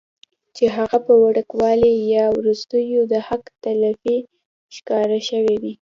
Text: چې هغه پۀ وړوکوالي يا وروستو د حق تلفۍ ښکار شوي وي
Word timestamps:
چې 0.55 0.65
هغه 0.75 0.97
پۀ 1.05 1.13
وړوکوالي 1.21 1.93
يا 2.13 2.25
وروستو 2.37 2.75
د 3.11 3.13
حق 3.27 3.43
تلفۍ 3.63 4.17
ښکار 4.75 5.09
شوي 5.29 5.55
وي 5.61 5.73